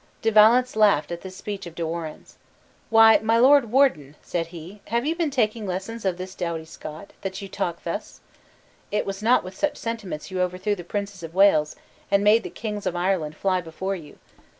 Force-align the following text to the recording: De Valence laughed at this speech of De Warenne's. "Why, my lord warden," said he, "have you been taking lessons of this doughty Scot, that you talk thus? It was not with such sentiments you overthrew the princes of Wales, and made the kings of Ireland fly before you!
De 0.23 0.31
Valence 0.31 0.75
laughed 0.75 1.11
at 1.11 1.21
this 1.21 1.35
speech 1.35 1.67
of 1.67 1.75
De 1.75 1.85
Warenne's. 1.85 2.39
"Why, 2.89 3.19
my 3.21 3.37
lord 3.37 3.65
warden," 3.71 4.15
said 4.23 4.47
he, 4.47 4.81
"have 4.87 5.05
you 5.05 5.15
been 5.15 5.29
taking 5.29 5.67
lessons 5.67 6.05
of 6.05 6.17
this 6.17 6.33
doughty 6.33 6.65
Scot, 6.65 7.13
that 7.21 7.39
you 7.39 7.47
talk 7.47 7.83
thus? 7.83 8.19
It 8.91 9.05
was 9.05 9.21
not 9.21 9.43
with 9.43 9.55
such 9.55 9.77
sentiments 9.77 10.31
you 10.31 10.41
overthrew 10.41 10.73
the 10.73 10.83
princes 10.83 11.21
of 11.21 11.35
Wales, 11.35 11.75
and 12.09 12.23
made 12.23 12.41
the 12.41 12.49
kings 12.49 12.87
of 12.87 12.95
Ireland 12.95 13.35
fly 13.35 13.61
before 13.61 13.95
you! 13.95 14.17